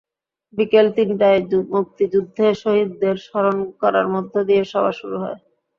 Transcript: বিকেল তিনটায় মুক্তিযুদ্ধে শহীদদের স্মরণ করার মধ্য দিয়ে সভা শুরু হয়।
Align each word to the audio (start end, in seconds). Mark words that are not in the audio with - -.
বিকেল 0.53 0.87
তিনটায় 0.97 1.39
মুক্তিযুদ্ধে 1.73 2.45
শহীদদের 2.61 3.15
স্মরণ 3.25 3.57
করার 3.81 4.07
মধ্য 4.15 4.33
দিয়ে 4.47 4.63
সভা 4.71 4.91
শুরু 4.99 5.17
হয়। 5.23 5.39